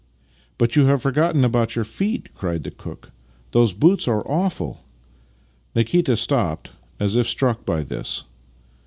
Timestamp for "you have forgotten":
0.75-1.45